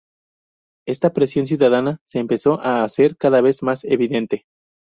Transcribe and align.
Esta 0.87 1.13
presión 1.13 1.45
ciudadana 1.45 1.99
se 2.07 2.17
empezó 2.17 2.59
a 2.61 2.83
hacer 2.83 3.15
cada 3.17 3.39
vez 3.41 3.61
más 3.61 3.83
evidente. 3.83 4.45